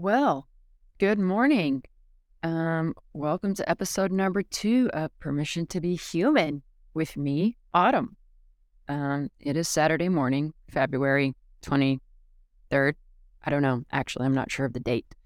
[0.00, 0.46] Well,
[1.00, 1.82] good morning.
[2.44, 6.62] Um, welcome to episode number two of Permission to Be Human
[6.94, 8.16] with me, Autumn.
[8.86, 12.94] Um, it is Saturday morning, February 23rd.
[13.42, 13.82] I don't know.
[13.90, 15.16] Actually, I'm not sure of the date.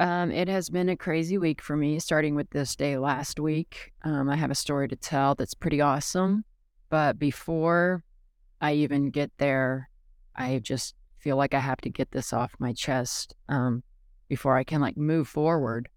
[0.00, 3.92] Um, it has been a crazy week for me, starting with this day last week.
[4.02, 6.44] Um, I have a story to tell that's pretty awesome.
[6.88, 8.02] But before
[8.60, 9.90] I even get there,
[10.34, 13.82] I just feel like I have to get this off my chest um,
[14.28, 15.88] before I can like move forward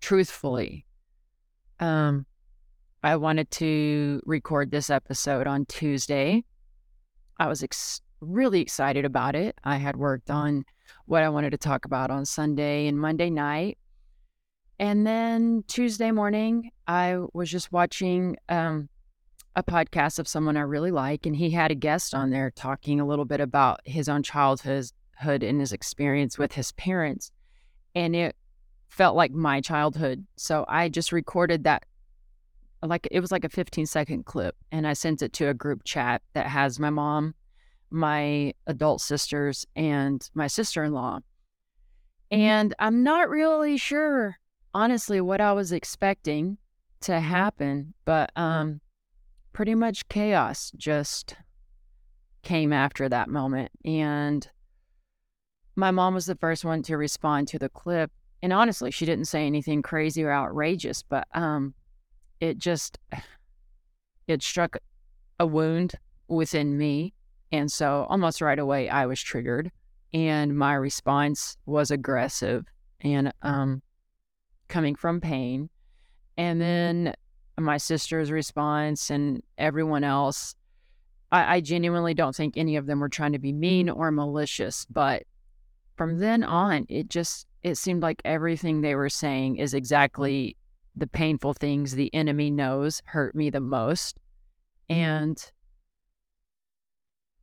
[0.00, 0.86] truthfully.
[1.80, 2.26] Um,
[3.02, 6.44] I wanted to record this episode on Tuesday.
[7.38, 9.56] I was ex- really excited about it.
[9.64, 10.64] I had worked on
[11.06, 13.78] what I wanted to talk about on Sunday and Monday night.
[14.80, 18.88] And then Tuesday morning, I was just watching um,
[19.56, 23.00] a podcast of someone I really like, and he had a guest on there talking
[23.00, 24.92] a little bit about his own childhood
[25.24, 27.32] and his experience with his parents.
[27.94, 28.36] And it
[28.88, 30.26] felt like my childhood.
[30.36, 31.84] So I just recorded that
[32.82, 35.82] like it was like a 15 second clip and I sent it to a group
[35.84, 37.34] chat that has my mom,
[37.90, 41.18] my adult sisters, and my sister in law.
[42.30, 42.40] Mm-hmm.
[42.40, 44.36] And I'm not really sure,
[44.74, 46.58] honestly, what I was expecting
[47.02, 47.28] to mm-hmm.
[47.28, 48.42] happen, but mm-hmm.
[48.42, 48.80] um,
[49.58, 51.34] pretty much chaos just
[52.44, 53.72] came after that moment.
[53.84, 54.48] And
[55.74, 58.12] my mom was the first one to respond to the clip.
[58.40, 61.74] And honestly, she didn't say anything crazy or outrageous, but um,
[62.38, 63.00] it just
[64.28, 64.76] it struck
[65.40, 65.94] a wound
[66.28, 67.12] within me.
[67.50, 69.72] And so almost right away I was triggered
[70.14, 72.64] and my response was aggressive
[73.00, 73.82] and um
[74.68, 75.68] coming from pain.
[76.36, 77.14] And then
[77.64, 80.54] my sister's response and everyone else,
[81.32, 83.98] I, I genuinely don't think any of them were trying to be mean mm-hmm.
[83.98, 84.86] or malicious.
[84.90, 85.24] But
[85.96, 90.56] from then on, it just it seemed like everything they were saying is exactly
[90.94, 94.18] the painful things the enemy knows hurt me the most.
[94.90, 95.00] Mm-hmm.
[95.00, 95.52] And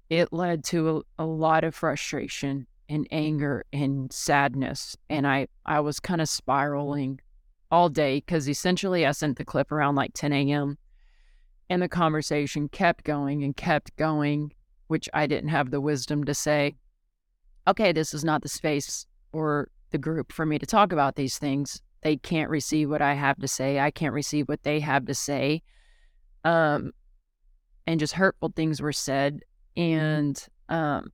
[0.10, 4.96] it led to a, a lot of frustration and anger and sadness.
[5.10, 7.20] And I, I was kind of spiraling
[7.72, 10.78] all day because essentially I sent the clip around like 10 a.m.
[11.70, 14.54] and the conversation kept going and kept going,
[14.88, 16.76] which I didn't have the wisdom to say,
[17.68, 21.38] okay, this is not the space or the group for me to talk about these
[21.38, 21.82] things.
[22.02, 23.80] They can't receive what I have to say.
[23.80, 25.64] I can't receive what they have to say.
[26.44, 26.92] Um,
[27.88, 29.42] and just hurtful things were said,
[29.76, 31.12] and um,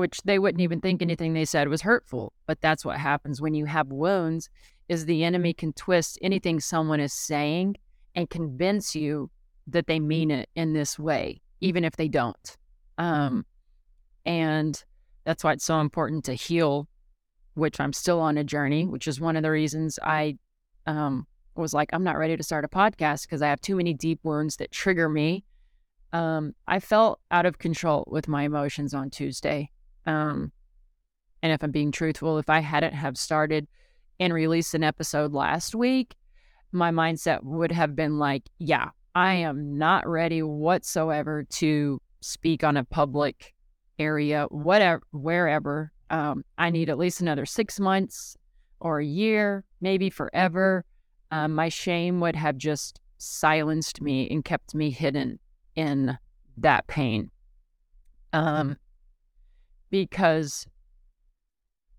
[0.00, 2.32] which they wouldn't even think anything they said was hurtful.
[2.46, 4.48] But that's what happens when you have wounds
[4.88, 7.76] is the enemy can twist anything someone is saying
[8.16, 9.30] and convince you
[9.68, 12.56] that they mean it in this way, even if they don't.
[12.98, 13.46] Um,
[14.26, 14.82] and
[15.24, 16.88] that's why it's so important to heal,
[17.54, 20.36] which I'm still on a journey, which is one of the reasons I
[20.86, 23.94] um, was like, I'm not ready to start a podcast because I have too many
[23.94, 25.44] deep wounds that trigger me.
[26.12, 29.70] Um, I felt out of control with my emotions on Tuesday.
[30.06, 30.52] Um,
[31.42, 33.66] and if I'm being truthful, if I hadn't have started
[34.18, 36.14] and released an episode last week,
[36.72, 42.76] my mindset would have been like, yeah, I am not ready whatsoever to speak on
[42.76, 43.54] a public
[43.98, 45.92] area, whatever, wherever.
[46.10, 48.36] Um, I need at least another six months
[48.80, 50.84] or a year, maybe forever.
[51.30, 55.38] Um, my shame would have just silenced me and kept me hidden
[55.76, 56.18] in
[56.56, 57.30] that pain.
[58.32, 58.76] Um,
[59.90, 60.66] because,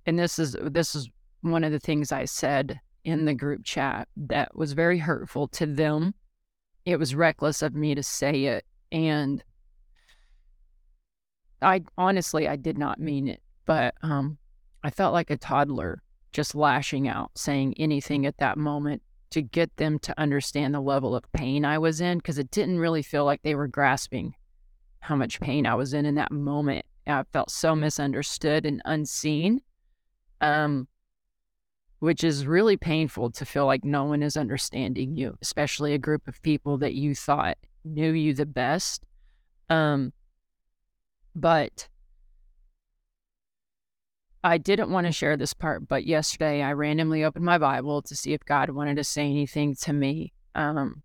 [0.06, 1.10] and this is this is
[1.42, 5.66] one of the things I said in the group chat that was very hurtful to
[5.66, 6.14] them.
[6.86, 8.66] It was reckless of me to say it.
[8.92, 9.44] And
[11.62, 14.38] I honestly, I did not mean it, but um,
[14.84, 19.76] I felt like a toddler just lashing out, saying anything at that moment to get
[19.78, 23.26] them to understand the level of pain I was in because it didn't really feel
[23.26, 24.36] like they were grasping
[25.00, 26.86] how much pain I was in in that moment.
[27.12, 29.62] I felt so misunderstood and unseen.
[30.40, 30.88] Um,
[32.02, 36.28] which is really painful to feel like no one is understanding you, especially a group
[36.28, 39.04] of people that you thought knew you the best.
[39.70, 40.12] Um,
[41.36, 41.88] but
[44.44, 48.16] I didn't want to share this part, but yesterday I randomly opened my Bible to
[48.16, 50.34] see if God wanted to say anything to me.
[50.56, 51.04] Um,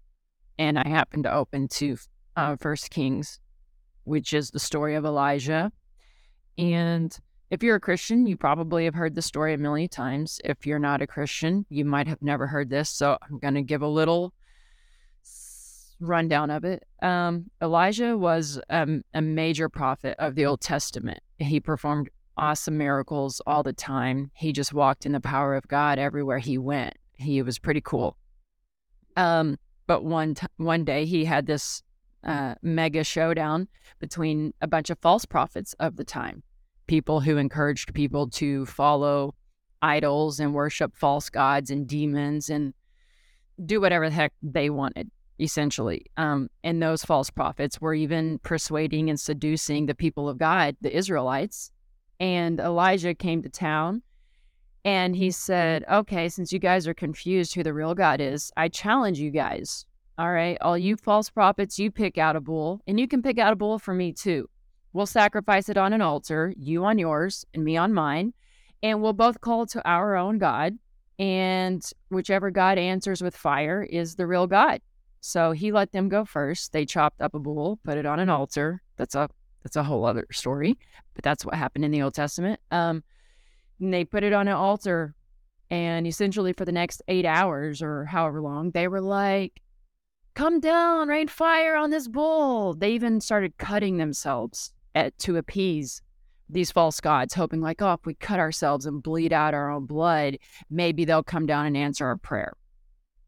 [0.59, 1.99] and I happened to open to
[2.37, 3.39] uh, First Kings,
[4.05, 5.71] which is the story of Elijah.
[6.59, 7.17] And
[7.51, 10.41] if you're a Christian, you probably have heard the story a million times.
[10.45, 12.91] If you're not a Christian, you might have never heard this.
[12.91, 14.33] So I'm going to give a little
[16.01, 16.85] rundown of it.
[17.03, 21.21] Um, Elijah was um, a major prophet of the Old Testament.
[21.39, 24.31] He performed awesome miracles all the time.
[24.35, 26.95] He just walked in the power of God everywhere he went.
[27.15, 28.17] He was pretty cool.
[29.17, 31.83] Um, but one t- one day he had this
[32.27, 33.69] uh, mega showdown
[33.99, 36.43] between a bunch of false prophets of the time,
[36.87, 39.35] people who encouraged people to follow
[39.81, 42.75] idols and worship false gods and demons and
[43.65, 46.07] do whatever the heck they wanted essentially.
[46.17, 50.95] Um, and those false prophets were even persuading and seducing the people of God, the
[50.95, 51.71] Israelites.
[52.19, 54.03] And Elijah came to town
[54.85, 58.69] and he said, Okay, since you guys are confused who the real God is, I
[58.69, 59.85] challenge you guys.
[60.19, 63.39] All right, all you false prophets, you pick out a bull, and you can pick
[63.39, 64.49] out a bull for me too.
[64.95, 68.33] We'll sacrifice it on an altar, you on yours, and me on mine,
[68.83, 70.79] and we'll both call to our own God.
[71.19, 74.81] And whichever God answers with fire is the real God.
[75.21, 76.73] So he let them go first.
[76.73, 78.81] They chopped up a bull, put it on an altar.
[78.97, 79.29] That's a
[79.63, 80.79] that's a whole other story,
[81.15, 82.59] but that's what happened in the Old Testament.
[82.71, 83.05] Um,
[83.81, 85.15] and they put it on an altar,
[85.69, 89.61] and essentially for the next eight hours or however long, they were like,
[90.37, 96.01] "Come down, rain fire on this bull." They even started cutting themselves at, to appease
[96.49, 99.87] these false gods, hoping like, "Oh, if we cut ourselves and bleed out our own
[99.87, 100.39] blood,
[100.71, 102.53] maybe they'll come down and answer our prayer."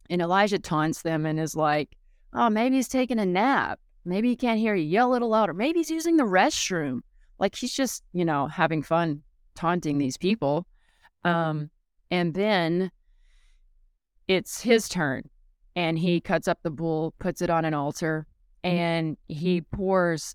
[0.08, 1.96] And Elijah taunts them and is like,
[2.32, 3.80] oh, maybe he's taking a nap.
[4.04, 4.84] Maybe he can't hear you.
[4.84, 5.54] Yell a little louder.
[5.54, 7.00] Maybe he's using the restroom.
[7.38, 9.22] Like he's just, you know, having fun
[9.54, 10.66] taunting these people.
[11.24, 11.70] Um,
[12.10, 12.90] and then
[14.28, 15.28] it's his turn.
[15.78, 18.26] And he cuts up the bull, puts it on an altar,
[18.64, 18.76] mm-hmm.
[18.76, 19.76] and he mm-hmm.
[19.76, 20.34] pours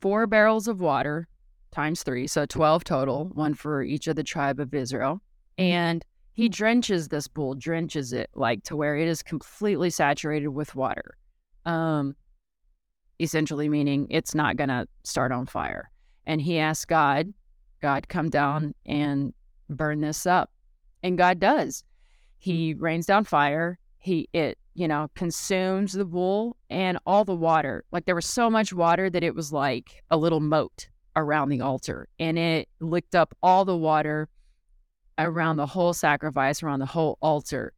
[0.00, 1.26] four barrels of water
[1.72, 5.14] times three, so 12 total, one for each of the tribe of Israel.
[5.58, 5.62] Mm-hmm.
[5.64, 6.04] And
[6.34, 11.16] he drenches this bull, drenches it like to where it is completely saturated with water.
[11.66, 12.14] Um,
[13.18, 15.90] essentially meaning it's not going to start on fire.
[16.24, 17.34] And he asks God,
[17.80, 19.34] God, come down and
[19.68, 20.50] burn this up.
[21.02, 21.82] And God does.
[22.38, 23.78] He rains down fire.
[24.02, 27.84] He, it, you know, consumes the bull and all the water.
[27.92, 31.60] Like there was so much water that it was like a little moat around the
[31.60, 34.28] altar and it licked up all the water
[35.18, 37.72] around the whole sacrifice, around the whole altar.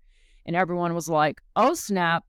[0.46, 2.24] And everyone was like, oh, snap,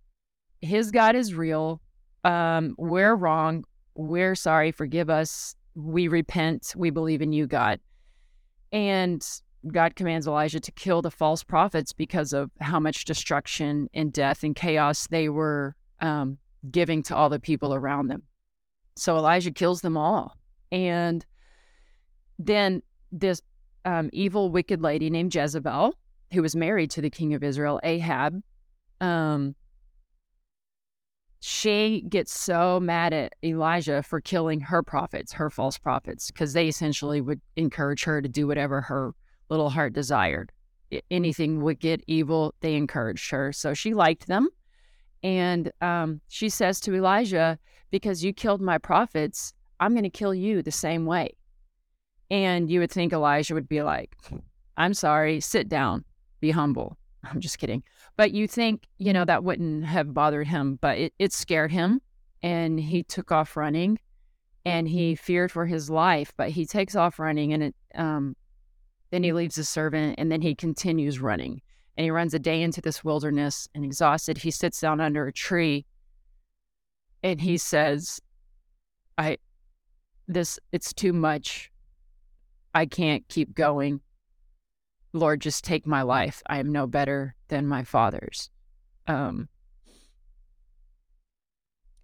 [0.61, 1.81] his God is real.
[2.23, 3.65] Um, we're wrong.
[3.95, 4.71] We're sorry.
[4.71, 5.55] Forgive us.
[5.75, 6.73] We repent.
[6.75, 7.79] We believe in you, God.
[8.71, 9.25] And
[9.71, 14.43] God commands Elijah to kill the false prophets because of how much destruction and death
[14.43, 16.37] and chaos they were um,
[16.71, 18.23] giving to all the people around them.
[18.95, 20.37] So Elijah kills them all.
[20.71, 21.25] And
[22.39, 22.81] then
[23.11, 23.41] this
[23.85, 25.95] um, evil, wicked lady named Jezebel,
[26.33, 28.41] who was married to the king of Israel, Ahab.
[29.01, 29.55] Um,
[31.39, 36.67] she gets so mad at Elijah for killing her prophets, her false prophets, because they
[36.67, 39.13] essentially would encourage her to do whatever her
[39.49, 40.51] little heart desired.
[41.11, 43.51] Anything wicked, evil, they encouraged her.
[43.51, 44.49] So she liked them.
[45.23, 47.57] And um, she says to Elijah,
[47.89, 51.35] Because you killed my prophets, I'm going to kill you the same way.
[52.29, 54.15] And you would think Elijah would be like,
[54.77, 56.03] I'm sorry, sit down,
[56.39, 56.97] be humble.
[57.23, 57.83] I'm just kidding.
[58.17, 62.01] But you think, you know, that wouldn't have bothered him, but it, it scared him
[62.41, 63.99] and he took off running
[64.65, 68.35] and he feared for his life, but he takes off running and it, um,
[69.11, 71.61] then he leaves his servant and then he continues running
[71.97, 74.37] and he runs a day into this wilderness and exhausted.
[74.37, 75.85] He sits down under a tree
[77.23, 78.19] and he says,
[79.17, 79.37] I,
[80.27, 81.71] this, it's too much.
[82.73, 84.01] I can't keep going.
[85.13, 86.43] Lord, just take my life.
[86.47, 88.49] I am no better than my father's.
[89.07, 89.47] Um,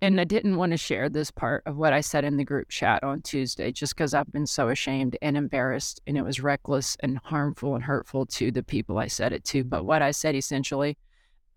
[0.01, 2.69] and I didn't want to share this part of what I said in the group
[2.69, 6.97] chat on Tuesday just because I've been so ashamed and embarrassed, and it was reckless
[7.01, 9.63] and harmful and hurtful to the people I said it to.
[9.63, 10.97] But what I said essentially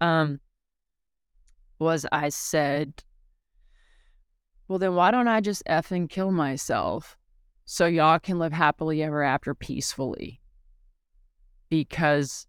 [0.01, 0.41] um,
[1.79, 3.03] was I said,
[4.69, 7.17] well, then why don't I just effing kill myself?
[7.65, 10.41] so y'all can live happily ever after peacefully.
[11.71, 12.47] Because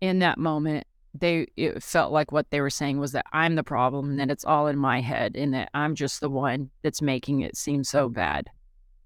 [0.00, 3.64] in that moment, they it felt like what they were saying was that I'm the
[3.64, 7.02] problem and that it's all in my head and that I'm just the one that's
[7.02, 8.48] making it seem so bad.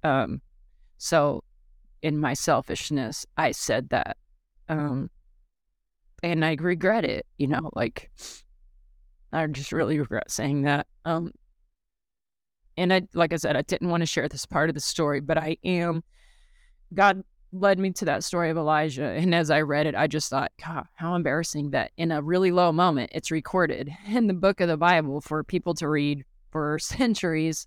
[0.04, 0.40] Um,
[0.98, 1.42] so
[2.02, 4.16] in my selfishness, I said that.
[4.68, 5.10] Um,
[6.22, 8.10] and I regret it, you know, like
[9.32, 10.86] I just really regret saying that.
[11.04, 11.32] Um,
[12.76, 15.20] and I, like I said, I didn't want to share this part of the story,
[15.20, 16.04] but I am.
[16.94, 17.22] God
[17.60, 19.04] led me to that story of Elijah.
[19.04, 22.52] And as I read it, I just thought, God, how embarrassing that in a really
[22.52, 26.78] low moment, it's recorded in the book of the Bible for people to read for
[26.80, 27.66] centuries.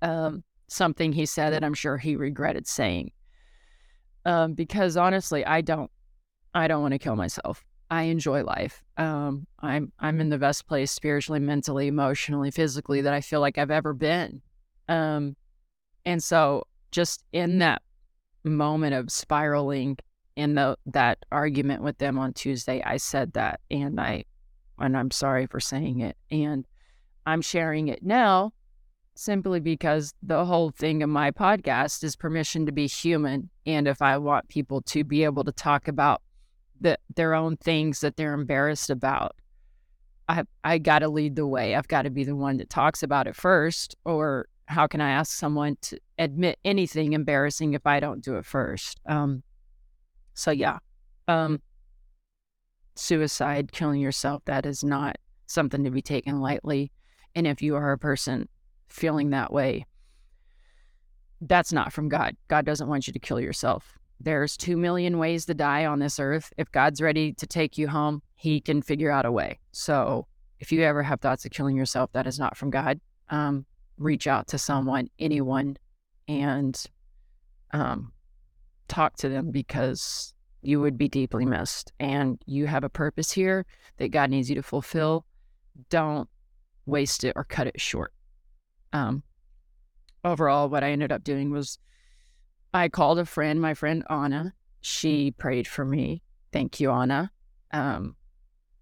[0.00, 3.12] Um, something he said that I'm sure he regretted saying.
[4.24, 5.90] Um, because honestly, I don't,
[6.54, 7.64] I don't want to kill myself.
[7.90, 8.82] I enjoy life.
[8.96, 13.58] Um, I'm I'm in the best place spiritually, mentally, emotionally, physically that I feel like
[13.58, 14.40] I've ever been.
[14.88, 15.36] Um,
[16.06, 17.82] and so just in that
[18.50, 19.98] moment of spiraling
[20.36, 24.24] in the that argument with them on Tuesday, I said that and I
[24.78, 26.16] and I'm sorry for saying it.
[26.30, 26.66] And
[27.26, 28.52] I'm sharing it now
[29.14, 33.50] simply because the whole thing of my podcast is permission to be human.
[33.66, 36.22] And if I want people to be able to talk about
[36.80, 39.36] the, their own things that they're embarrassed about,
[40.28, 41.74] I I got to lead the way.
[41.74, 43.96] I've got to be the one that talks about it first.
[44.04, 48.46] Or how can I ask someone to admit anything embarrassing if I don't do it
[48.46, 49.00] first?
[49.06, 49.42] Um,
[50.34, 50.78] so yeah,
[51.28, 51.60] um,
[52.94, 56.90] suicide, killing yourself, that is not something to be taken lightly.
[57.34, 58.48] And if you are a person
[58.88, 59.86] feeling that way,
[61.42, 62.36] that's not from God.
[62.48, 63.98] God doesn't want you to kill yourself.
[64.20, 66.52] There's two million ways to die on this earth.
[66.56, 69.58] If God's ready to take you home, He can figure out a way.
[69.72, 70.26] So
[70.60, 73.00] if you ever have thoughts of killing yourself, that is not from God.
[73.30, 73.66] Um,
[73.98, 75.76] reach out to someone, anyone,
[76.28, 76.82] and
[77.72, 78.12] um,
[78.88, 81.92] talk to them because you would be deeply missed.
[81.98, 83.66] And you have a purpose here
[83.98, 85.26] that God needs you to fulfill.
[85.90, 86.28] Don't
[86.86, 88.12] waste it or cut it short.
[88.92, 89.22] Um,
[90.24, 91.78] overall, what I ended up doing was
[92.74, 94.54] I called a friend, my friend Anna.
[94.80, 96.22] She prayed for me.
[96.52, 97.30] Thank you, Anna.
[97.72, 98.16] Um,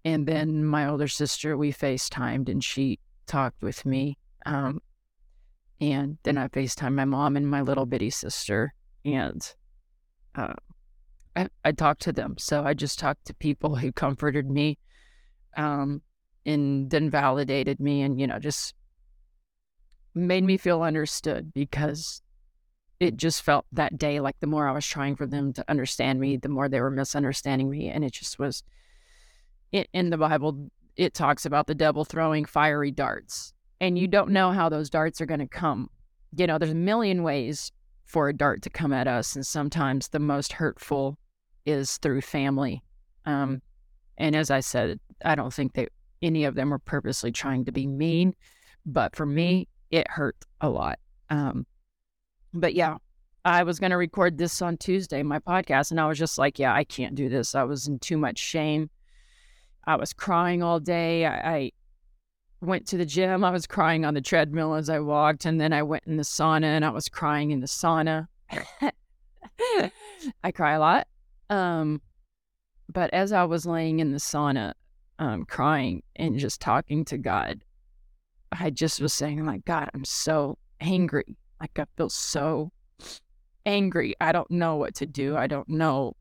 [0.03, 4.17] and then my older sister, we FaceTimed and she talked with me.
[4.45, 4.81] Um,
[5.81, 8.73] and then I FaceTimed my mom and my little bitty sister.
[9.03, 9.41] And
[10.35, 10.53] uh,
[11.35, 12.35] I, I talked to them.
[12.37, 14.77] So I just talked to people who comforted me
[15.57, 16.03] um,
[16.45, 18.75] and then validated me and, you know, just
[20.13, 22.21] made me feel understood because
[22.99, 26.19] it just felt that day like the more I was trying for them to understand
[26.19, 27.89] me, the more they were misunderstanding me.
[27.89, 28.63] And it just was
[29.71, 34.29] it, in the Bible, it talks about the devil throwing fiery darts, and you don't
[34.29, 35.89] know how those darts are going to come.
[36.37, 37.71] You know, there's a million ways
[38.05, 41.17] for a dart to come at us, and sometimes the most hurtful
[41.65, 42.83] is through family.
[43.25, 43.61] Um,
[44.17, 45.89] and as I said, I don't think that
[46.21, 48.35] any of them were purposely trying to be mean,
[48.85, 50.99] but for me, it hurt a lot.
[51.31, 51.65] Um,
[52.53, 52.97] but yeah,
[53.43, 56.59] I was going to record this on Tuesday, my podcast, and I was just like,
[56.59, 57.55] yeah, I can't do this.
[57.55, 58.91] I was in too much shame.
[59.87, 61.25] I was crying all day.
[61.25, 61.71] I, I
[62.61, 63.43] went to the gym.
[63.43, 66.23] I was crying on the treadmill as I walked, and then I went in the
[66.23, 68.27] sauna and I was crying in the sauna.
[70.43, 71.07] I cry a lot.
[71.49, 72.01] Um,
[72.87, 74.73] but as I was laying in the sauna,
[75.19, 77.61] um, crying and just talking to God,
[78.51, 81.37] I just was saying, like, God, I'm so angry.
[81.59, 82.71] Like, I feel so
[83.65, 84.15] angry.
[84.19, 85.37] I don't know what to do.
[85.37, 86.15] I don't know.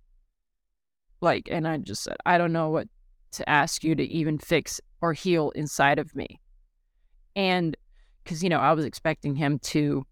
[1.20, 2.88] Like, and I just said, I don't know what
[3.32, 6.40] to ask you to even fix or heal inside of me.
[7.37, 7.76] And
[8.23, 10.04] because, you know, I was expecting him to,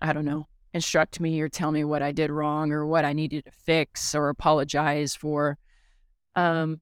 [0.00, 3.12] I don't know, instruct me or tell me what I did wrong or what I
[3.12, 5.58] needed to fix or apologize for.
[6.36, 6.80] Um,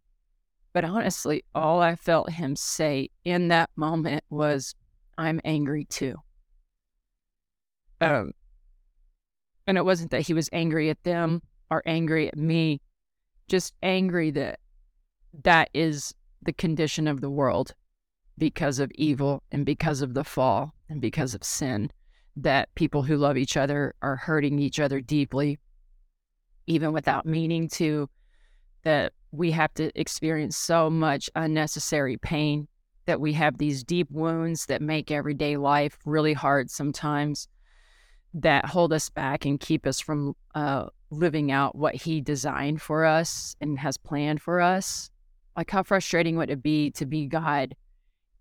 [0.73, 4.75] but honestly, all I felt him say in that moment was,
[5.19, 6.17] I'm angry too.
[8.01, 8.33] Um,
[9.67, 12.81] and it wasn't that he was angry at them or angry at me,
[13.49, 14.59] just angry that
[15.45, 17.75] that is the condition of the world
[18.39, 21.91] because of evil and because of the fall and because of sin
[22.37, 25.59] that people who love each other are hurting each other deeply,
[26.67, 28.09] even without meaning to,
[28.85, 32.67] that we have to experience so much unnecessary pain,
[33.07, 37.49] that we have these deep wounds that make everyday life really hard sometimes,
[38.35, 43.05] that hold us back and keep us from uh, living out what He designed for
[43.05, 45.11] us and has planned for us.
[45.57, 47.75] Like, how frustrating would it be to be God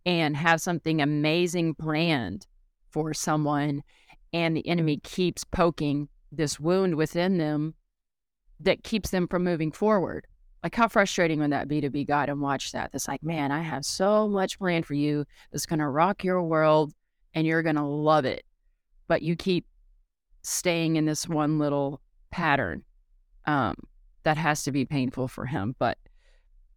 [0.06, 2.48] and have something amazing planned
[2.90, 3.84] for someone
[4.34, 7.74] and the enemy keeps poking this wound within them
[8.60, 10.26] that keeps them from moving forward.
[10.64, 12.92] Like, how frustrating would that be to be God and watch that?
[12.94, 16.94] It's like, man, I have so much planned for you that's to rock your world
[17.34, 18.46] and you're to love it.
[19.08, 19.66] But you keep
[20.44, 22.00] staying in this one little
[22.30, 22.84] pattern
[23.48, 23.76] um,
[24.24, 25.76] that has to be painful for him.
[25.80, 25.98] But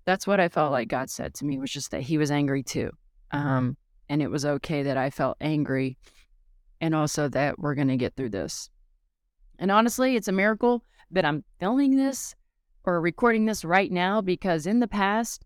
[0.04, 2.62] that's what I felt like God said to me was just that he was angry
[2.62, 2.90] too.
[3.32, 3.46] Mm-hmm.
[3.46, 3.76] Um,
[4.08, 5.96] and it was okay that I felt angry
[6.80, 8.68] and also that we're going to get through this.
[9.58, 12.34] And honestly, it's a miracle that I'm filming this
[12.84, 15.44] or recording this right now because in the past,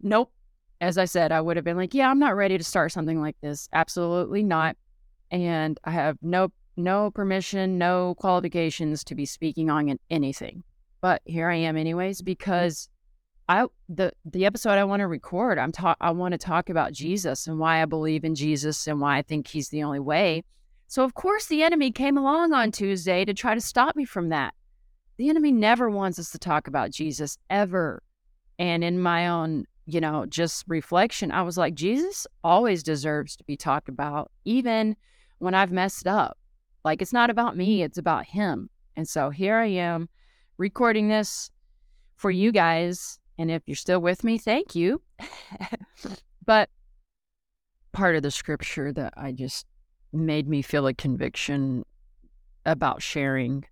[0.00, 0.32] nope.
[0.80, 3.20] As I said, I would have been like, yeah, I'm not ready to start something
[3.20, 3.68] like this.
[3.72, 4.48] Absolutely mm-hmm.
[4.48, 4.76] not.
[5.30, 10.64] and I have no no permission, no qualifications to be speaking on anything.
[11.00, 12.24] But here I am anyways mm-hmm.
[12.24, 12.88] because
[13.48, 16.92] I the the episode I want to record, I'm talk I want to talk about
[16.92, 20.44] Jesus and why I believe in Jesus and why I think he's the only way.
[20.88, 24.30] So of course the enemy came along on Tuesday to try to stop me from
[24.30, 24.54] that.
[25.18, 28.02] The enemy never wants us to talk about Jesus ever.
[28.58, 33.44] And in my own, you know, just reflection, I was like Jesus always deserves to
[33.44, 34.96] be talked about even
[35.38, 36.38] when I've messed up.
[36.82, 38.70] Like it's not about me, it's about him.
[38.96, 40.08] And so here I am
[40.56, 41.50] recording this
[42.16, 45.00] for you guys and if you're still with me, thank you.
[46.46, 46.70] but
[47.92, 49.66] part of the scripture that I just
[50.12, 51.84] made me feel a conviction
[52.66, 53.64] about sharing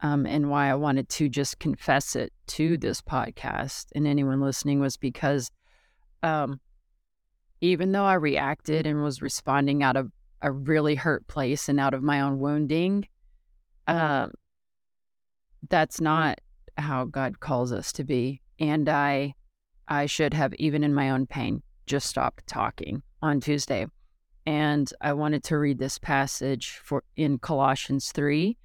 [0.00, 4.80] um, and why I wanted to just confess it to this podcast and anyone listening
[4.80, 5.50] was because
[6.22, 6.60] um,
[7.60, 10.10] even though I reacted and was responding out of
[10.42, 13.08] a really hurt place and out of my own wounding,
[13.86, 14.32] um,
[15.68, 16.40] that's not
[16.76, 19.34] how God calls us to be and I
[19.88, 23.86] I should have even in my own pain just stopped talking on Tuesday.
[24.44, 28.56] And I wanted to read this passage for in Colossians 3.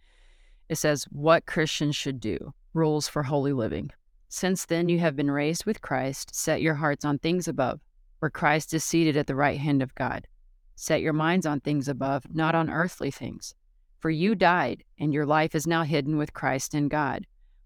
[0.70, 3.92] It says what Christians should do, rules for holy living.
[4.30, 7.82] Since then you have been raised with Christ, set your hearts on things above,
[8.20, 10.28] where Christ is seated at the right hand of God.
[10.76, 13.54] Set your minds on things above, not on earthly things.
[14.00, 17.28] For you died, and your life is now hidden with Christ in God.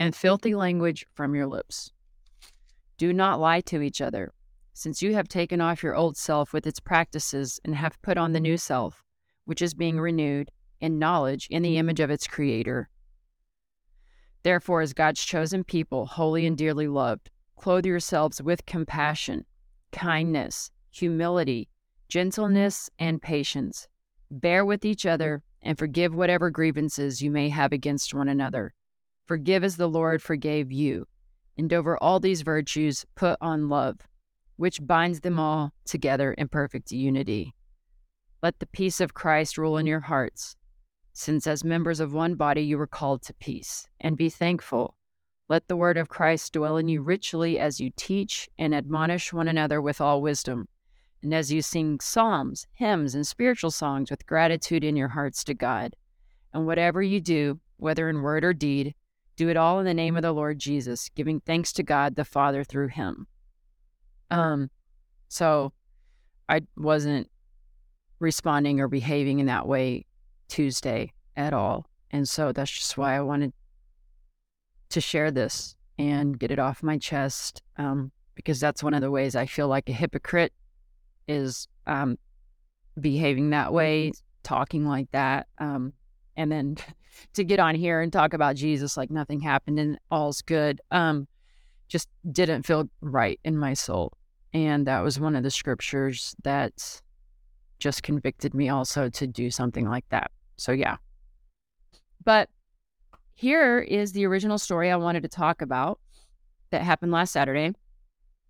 [0.00, 1.92] and filthy language from your lips.
[2.96, 4.32] Do not lie to each other,
[4.72, 8.32] since you have taken off your old self with its practices and have put on
[8.32, 9.04] the new self,
[9.44, 12.88] which is being renewed in knowledge in the image of its Creator.
[14.42, 19.44] Therefore, as God's chosen people, holy and dearly loved, clothe yourselves with compassion,
[19.92, 21.68] kindness, humility,
[22.08, 23.86] gentleness, and patience.
[24.30, 28.72] Bear with each other and forgive whatever grievances you may have against one another.
[29.30, 31.06] Forgive as the Lord forgave you.
[31.56, 34.00] And over all these virtues, put on love,
[34.56, 35.40] which binds them mm-hmm.
[35.40, 37.54] all together in perfect unity.
[38.42, 40.56] Let the peace of Christ rule in your hearts,
[41.12, 44.96] since as members of one body you were called to peace, and be thankful.
[45.48, 49.46] Let the word of Christ dwell in you richly as you teach and admonish one
[49.46, 50.66] another with all wisdom,
[51.22, 55.54] and as you sing psalms, hymns, and spiritual songs with gratitude in your hearts to
[55.54, 55.94] God.
[56.52, 58.92] And whatever you do, whether in word or deed,
[59.40, 62.26] do it all in the name of the Lord Jesus, giving thanks to God the
[62.26, 63.26] Father through him.
[64.30, 64.68] Um,
[65.28, 65.72] so
[66.46, 67.26] I wasn't
[68.18, 70.04] responding or behaving in that way
[70.48, 71.86] Tuesday at all.
[72.10, 73.54] And so that's just why I wanted
[74.90, 79.10] to share this and get it off my chest um, because that's one of the
[79.10, 80.52] ways I feel like a hypocrite
[81.28, 82.18] is um,
[83.00, 85.46] behaving that way, talking like that.
[85.56, 85.94] Um,
[86.36, 86.76] and then
[87.34, 91.26] to get on here and talk about Jesus like nothing happened and all's good um
[91.90, 94.12] just didn't feel right in my soul.
[94.54, 97.02] And that was one of the scriptures that
[97.78, 100.30] just convicted me also to do something like that.
[100.56, 100.96] So yeah.
[102.24, 102.48] But
[103.34, 105.98] here is the original story I wanted to talk about
[106.70, 107.72] that happened last Saturday.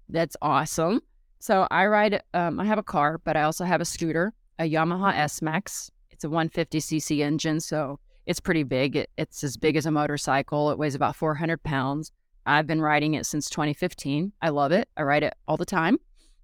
[0.08, 1.00] That's awesome.
[1.38, 4.70] So I ride um, I have a car but I also have a scooter a
[4.70, 5.90] Yamaha S Max.
[6.10, 8.96] It's a 150cc engine, so it's pretty big.
[8.96, 10.70] It, it's as big as a motorcycle.
[10.70, 12.12] It weighs about 400 pounds.
[12.46, 14.32] I've been riding it since 2015.
[14.42, 14.88] I love it.
[14.96, 15.98] I ride it all the time.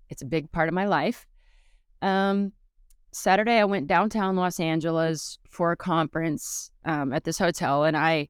[0.09, 1.27] It's a big part of my life.
[2.03, 2.53] Um,
[3.12, 8.29] Saturday, I went downtown Los Angeles for a conference um, at this hotel, and I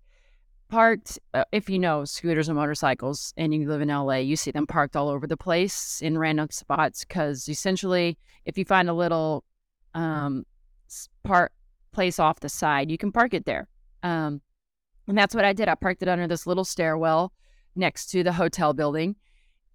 [0.68, 1.18] parked.
[1.34, 4.66] Uh, if you know scooters and motorcycles, and you live in LA, you see them
[4.66, 7.04] parked all over the place in random spots.
[7.04, 9.44] Because essentially, if you find a little
[9.94, 10.46] um,
[11.24, 11.52] park
[11.96, 13.68] place off the side, you can park it there.
[14.02, 14.42] Um,
[15.08, 15.66] and that's what I did.
[15.66, 17.32] I parked it under this little stairwell
[17.74, 19.16] next to the hotel building.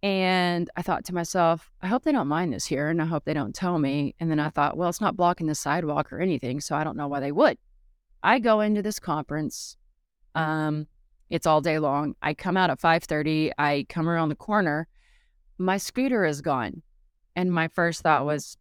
[0.03, 3.25] And I thought to myself, I hope they don't mind this here and I hope
[3.25, 4.13] they don't tow me.
[4.19, 6.95] And then I thought, well, it's not blocking the sidewalk or anything, so I don't
[6.95, 7.57] know why they would.
[8.21, 9.77] I go into this conference.
[10.35, 10.85] Um,
[11.31, 12.13] it's all day long.
[12.21, 13.51] I come out at 5:30.
[13.57, 14.87] I come around the corner.
[15.57, 16.83] My scooter is gone.
[17.35, 18.57] And my first thought was,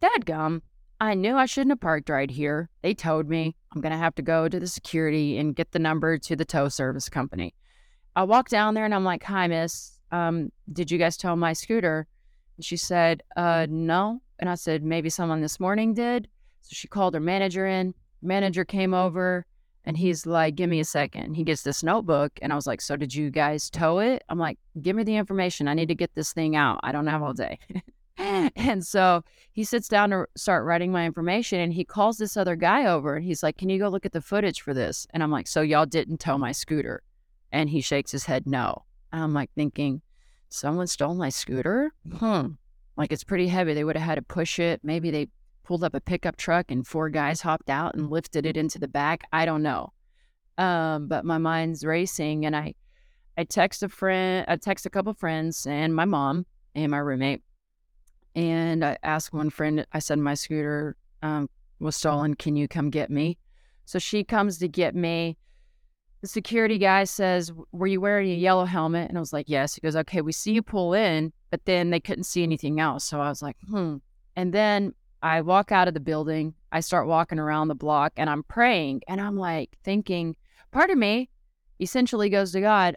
[0.00, 0.62] Dad gum,
[1.02, 2.70] I knew I shouldn't have parked right here.
[2.82, 5.80] They told me I'm going to have to go to the security and get the
[5.80, 7.56] number to the tow service company.
[8.14, 9.98] I walked down there and I'm like, Hi, miss.
[10.12, 12.06] Um, did you guys tow my scooter?
[12.56, 14.22] And she said, uh, No.
[14.38, 16.28] And I said, Maybe someone this morning did.
[16.60, 17.94] So she called her manager in.
[18.22, 19.44] Manager came over
[19.84, 21.34] and he's like, Give me a second.
[21.34, 22.38] He gets this notebook.
[22.42, 24.22] And I was like, So did you guys tow it?
[24.28, 25.66] I'm like, Give me the information.
[25.66, 26.78] I need to get this thing out.
[26.84, 27.58] I don't have all day.
[28.56, 29.22] and so
[29.52, 33.16] he sits down to start writing my information and he calls this other guy over
[33.16, 35.06] and he's like, Can you go look at the footage for this?
[35.10, 37.02] And I'm like, So y'all didn't tow my scooter?
[37.52, 38.84] And he shakes his head no.
[39.12, 40.02] I'm like thinking,
[40.48, 41.92] Someone stole my scooter?
[42.18, 42.48] Hmm.
[42.96, 43.72] Like it's pretty heavy.
[43.72, 44.80] They would have had to push it.
[44.82, 45.28] Maybe they
[45.64, 48.88] pulled up a pickup truck and four guys hopped out and lifted it into the
[48.88, 49.22] back.
[49.32, 49.92] I don't know.
[50.58, 52.74] Um, but my mind's racing and I
[53.38, 56.44] I text a friend, I text a couple friends and my mom
[56.74, 57.42] and my roommate
[58.34, 61.48] and I asked one friend, I said, my scooter um,
[61.80, 62.34] was stolen.
[62.34, 63.38] Can you come get me?
[63.84, 65.36] So she comes to get me.
[66.22, 69.08] The security guy says, Were you wearing a yellow helmet?
[69.08, 69.74] And I was like, Yes.
[69.74, 73.04] He goes, Okay, we see you pull in, but then they couldn't see anything else.
[73.04, 73.96] So I was like, Hmm.
[74.36, 76.54] And then I walk out of the building.
[76.70, 80.36] I start walking around the block and I'm praying and I'm like thinking,
[80.70, 81.28] part of me
[81.80, 82.96] essentially goes to God,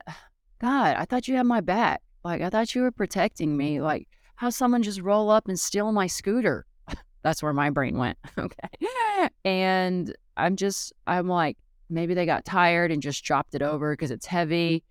[0.60, 2.02] God, I thought you had my back.
[2.24, 3.82] Like, I thought you were protecting me.
[3.82, 6.65] Like, how someone just roll up and steal my scooter?
[7.24, 8.17] That's where my brain went.
[8.38, 9.30] okay.
[9.43, 11.58] And I'm just, I'm like,
[11.89, 14.84] maybe they got tired and just dropped it over because it's heavy.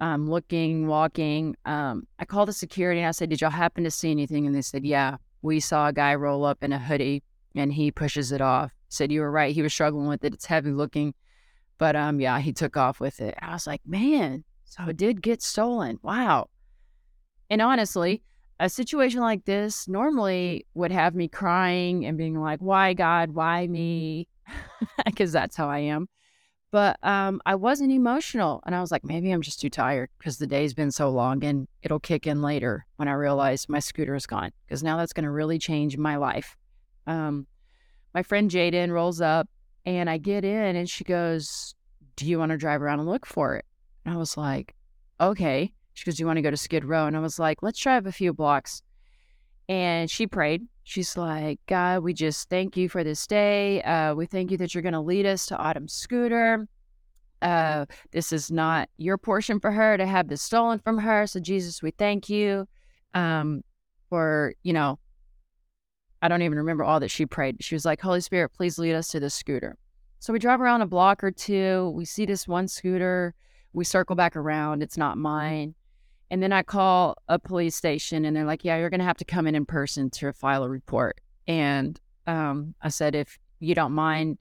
[0.00, 1.56] I'm looking, walking.
[1.66, 4.46] Um, I called the security and I said, Did y'all happen to see anything?
[4.46, 7.22] And they said, Yeah, we saw a guy roll up in a hoodie
[7.54, 8.72] and he pushes it off.
[8.88, 9.54] Said, You were right.
[9.54, 10.32] He was struggling with it.
[10.32, 11.12] It's heavy looking.
[11.76, 13.34] But um, yeah, he took off with it.
[13.42, 15.98] I was like, Man, so it did get stolen.
[16.02, 16.48] Wow.
[17.50, 18.22] And honestly,
[18.60, 23.66] a situation like this normally would have me crying and being like, why God, why
[23.66, 24.28] me?
[25.04, 26.08] Because that's how I am.
[26.70, 28.62] But um, I wasn't emotional.
[28.64, 31.42] And I was like, maybe I'm just too tired because the day's been so long
[31.42, 34.52] and it'll kick in later when I realize my scooter is gone.
[34.66, 36.56] Because now that's going to really change my life.
[37.06, 37.46] Um,
[38.14, 39.48] my friend Jaden rolls up
[39.86, 41.74] and I get in and she goes,
[42.16, 43.64] Do you want to drive around and look for it?
[44.04, 44.74] And I was like,
[45.20, 45.72] Okay.
[46.00, 47.06] She goes, Do you want to go to Skid Row?
[47.06, 48.80] And I was like, Let's drive a few blocks.
[49.68, 50.66] And she prayed.
[50.82, 53.82] She's like, God, we just thank you for this day.
[53.82, 56.66] Uh, we thank you that you're going to lead us to Autumn's scooter.
[57.42, 61.26] Uh, this is not your portion for her to have this stolen from her.
[61.26, 62.66] So, Jesus, we thank you
[63.12, 63.62] um,
[64.08, 64.98] for, you know,
[66.22, 67.62] I don't even remember all that she prayed.
[67.62, 69.76] She was like, Holy Spirit, please lead us to this scooter.
[70.18, 71.92] So we drive around a block or two.
[71.94, 73.34] We see this one scooter.
[73.74, 74.82] We circle back around.
[74.82, 75.74] It's not mine.
[76.30, 79.16] And then I call a police station and they're like, yeah, you're going to have
[79.16, 81.20] to come in in person to file a report.
[81.48, 84.38] And um, I said, if you don't mind,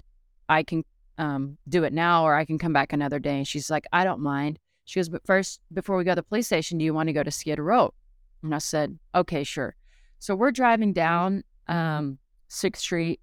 [0.47, 0.85] I can
[1.17, 3.37] um, do it now or I can come back another day.
[3.37, 4.59] And she's like, I don't mind.
[4.85, 7.13] She goes, but first, before we go to the police station, do you want to
[7.13, 7.93] go to Skid Row?
[8.43, 9.75] And I said, okay, sure.
[10.19, 13.19] So we're driving down um, 6th Street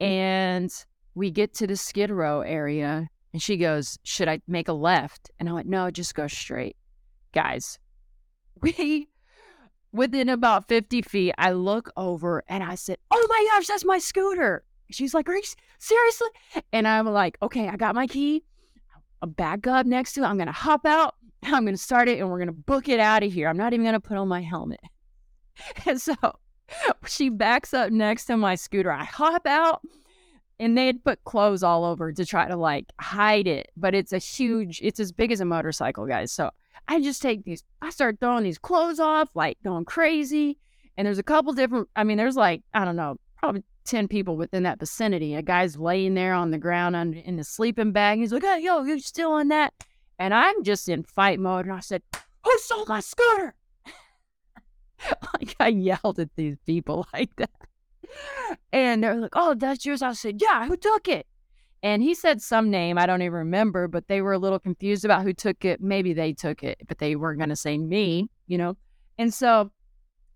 [0.00, 0.70] and
[1.14, 5.30] we get to the Skid Row area and she goes, should I make a left?
[5.38, 6.76] And I went, no, just go straight.
[7.32, 7.78] Guys,
[8.60, 9.08] we
[9.94, 13.98] within about 50 feet, I look over and I said, Oh my gosh, that's my
[13.98, 14.64] scooter.
[14.90, 15.42] She's like, Are you
[15.78, 16.28] seriously?
[16.72, 18.44] And I'm like, Okay, I got my key.
[19.22, 20.26] A back up next to it.
[20.26, 21.14] I'm going to hop out.
[21.44, 23.48] I'm going to start it and we're going to book it out of here.
[23.48, 24.80] I'm not even going to put on my helmet.
[25.86, 26.16] And so
[27.06, 28.90] she backs up next to my scooter.
[28.90, 29.82] I hop out
[30.58, 34.12] and they had put clothes all over to try to like hide it, but it's
[34.12, 36.32] a huge, it's as big as a motorcycle, guys.
[36.32, 36.50] So
[36.88, 40.58] I just take these, I start throwing these clothes off, like going crazy.
[40.96, 44.36] And there's a couple different, I mean, there's like, I don't know, probably 10 people
[44.36, 45.34] within that vicinity.
[45.34, 48.18] A guy's laying there on the ground under, in the sleeping bag.
[48.18, 49.72] He's like, hey, yo, you still on that?
[50.18, 51.66] And I'm just in fight mode.
[51.66, 52.02] And I said,
[52.44, 53.54] who stole my scooter?
[55.34, 57.50] like I yelled at these people like that.
[58.72, 60.02] And they're like, oh, that's yours.
[60.02, 61.26] I said, yeah, who took it?
[61.84, 65.04] And he said some name, I don't even remember, but they were a little confused
[65.04, 65.82] about who took it.
[65.82, 68.78] Maybe they took it, but they weren't going to say me, you know?
[69.18, 69.70] And so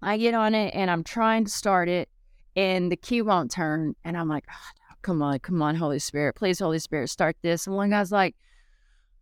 [0.02, 2.10] I get on it and I'm trying to start it
[2.54, 3.96] and the key won't turn.
[4.04, 6.34] And I'm like, oh, come on, come on, Holy Spirit.
[6.34, 7.66] Please, Holy Spirit, start this.
[7.66, 8.36] And one guy's like,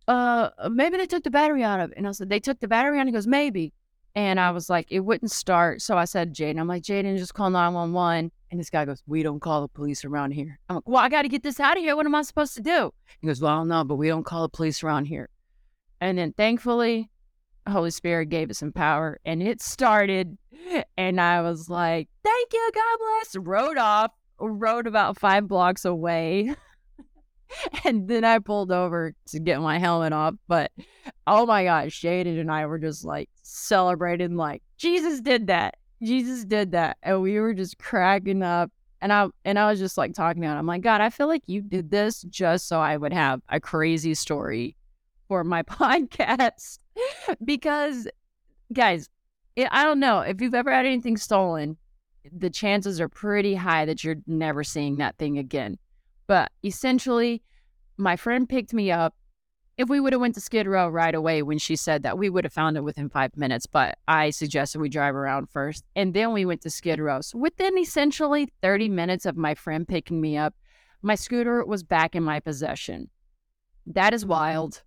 [0.09, 1.97] uh, maybe they took the battery out of it.
[1.97, 3.05] And I said, they took the battery out.
[3.05, 3.71] He goes, maybe.
[4.15, 5.81] And I was like, it wouldn't start.
[5.81, 8.33] So I said, Jaden, I'm like, Jaden, just call 911.
[8.49, 10.59] And this guy goes, We don't call the police around here.
[10.69, 11.95] I'm like, Well, I got to get this out of here.
[11.95, 12.93] What am I supposed to do?
[13.19, 15.29] He goes, Well, I don't know, but we don't call the police around here.
[15.99, 17.09] And then thankfully,
[17.67, 20.37] Holy Spirit gave us some power and it started.
[20.97, 23.35] And I was like, Thank you, God bless.
[23.35, 24.11] Rode off.
[24.39, 26.55] rode about five blocks away.
[27.83, 30.35] and then I pulled over to get my helmet off.
[30.47, 30.71] But
[31.25, 35.75] oh my gosh, Jaden and I were just like celebrating, like, Jesus did that.
[36.01, 36.97] Jesus did that.
[37.03, 38.71] And we were just cracking up.
[39.01, 40.59] And I and I was just like talking about it.
[40.59, 43.59] I'm like, God, I feel like you did this just so I would have a
[43.59, 44.75] crazy story
[45.27, 46.79] for my podcast.
[47.45, 48.07] because
[48.73, 49.09] guys,
[49.55, 51.77] it, I don't know if you've ever had anything stolen,
[52.31, 55.77] the chances are pretty high that you're never seeing that thing again.
[56.27, 57.41] But essentially,
[57.97, 59.15] my friend picked me up.
[59.77, 62.31] If we would have went to Skid Row right away when she said that, we
[62.31, 63.67] would have found it within five minutes.
[63.67, 67.21] But I suggested we drive around first, and then we went to Skid Row.
[67.21, 70.55] So within essentially 30 minutes of my friend picking me up,
[71.03, 73.09] my scooter was back in my possession.
[73.85, 74.31] That is mm-hmm.
[74.31, 74.83] wild.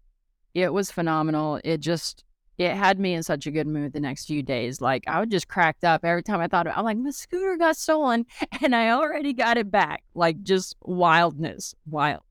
[0.55, 1.61] It was phenomenal.
[1.63, 2.25] It just
[2.59, 4.81] it had me in such a good mood the next few days.
[4.81, 6.79] Like I would just cracked up every time I thought of it.
[6.79, 8.27] I'm like, my scooter got stolen
[8.61, 10.03] and I already got it back.
[10.15, 12.23] Like just wildness, wild.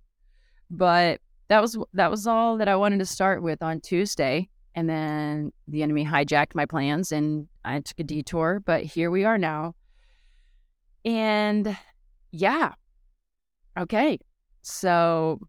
[0.69, 4.49] But that was that was all that I wanted to start with on Tuesday.
[4.75, 8.62] And then the enemy hijacked my plans and I took a detour.
[8.65, 9.75] But here we are now.
[11.03, 11.75] And
[12.31, 12.73] yeah.
[13.77, 14.19] Okay.
[14.62, 15.39] So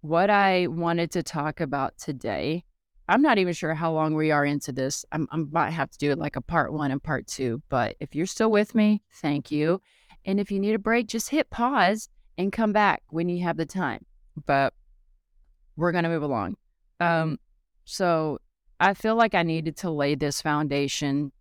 [0.00, 2.64] what I wanted to talk about today
[3.08, 5.04] I'm not even sure how long we are into this.
[5.12, 7.62] I'm, I might have to do it like a part one and part two.
[7.70, 9.80] But if you're still with me, thank you.
[10.26, 13.56] And if you need a break, just hit pause and come back when you have
[13.56, 14.04] the time.
[14.44, 14.74] But
[15.78, 16.56] we're going to move along.
[16.98, 17.38] Um,
[17.84, 18.38] so
[18.80, 21.32] I feel like I needed to lay this foundation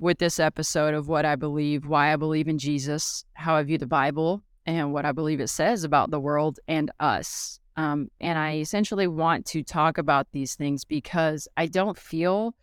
[0.00, 3.78] with this episode of what I believe, why I believe in Jesus, how I view
[3.78, 7.60] the Bible, and what I believe it says about the world and us.
[7.76, 12.54] Um, and I essentially want to talk about these things because I don't feel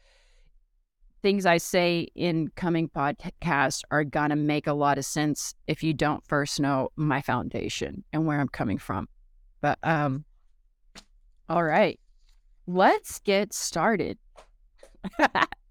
[1.21, 5.83] things I say in coming podcasts are going to make a lot of sense if
[5.83, 9.07] you don't first know my foundation and where I'm coming from.
[9.61, 10.25] But, um,
[11.49, 11.99] all right,
[12.65, 14.17] let's get started.